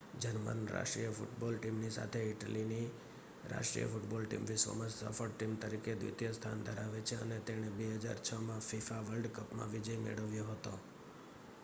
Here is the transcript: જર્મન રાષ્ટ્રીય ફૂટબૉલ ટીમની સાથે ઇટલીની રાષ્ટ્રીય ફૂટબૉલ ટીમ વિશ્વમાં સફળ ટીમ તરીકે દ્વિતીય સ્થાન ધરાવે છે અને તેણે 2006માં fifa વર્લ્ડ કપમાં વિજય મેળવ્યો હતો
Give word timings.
જર્મન 0.21 0.61
રાષ્ટ્રીય 0.67 1.09
ફૂટબૉલ 1.11 1.57
ટીમની 1.57 1.89
સાથે 1.89 2.21
ઇટલીની 2.27 2.85
રાષ્ટ્રીય 3.51 3.91
ફૂટબૉલ 3.91 4.25
ટીમ 4.25 4.47
વિશ્વમાં 4.47 4.89
સફળ 4.93 5.35
ટીમ 5.35 5.53
તરીકે 5.57 5.95
દ્વિતીય 5.95 6.31
સ્થાન 6.31 6.63
ધરાવે 6.63 7.01
છે 7.03 7.17
અને 7.17 7.37
તેણે 7.41 7.69
2006માં 7.75 8.63
fifa 8.63 8.97
વર્લ્ડ 9.03 9.33
કપમાં 9.33 9.71
વિજય 9.71 9.99
મેળવ્યો 9.99 10.47
હતો 10.49 10.73